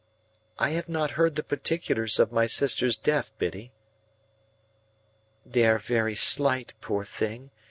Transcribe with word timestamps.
"I 0.57 0.71
have 0.71 0.89
not 0.89 1.11
heard 1.11 1.35
the 1.35 1.43
particulars 1.43 2.17
of 2.17 2.31
my 2.31 2.47
sister's 2.47 2.97
death, 2.97 3.33
Biddy." 3.37 3.71
"They 5.45 5.67
are 5.67 5.77
very 5.77 6.15
slight, 6.15 6.73
poor 6.81 7.03
thing. 7.03 7.51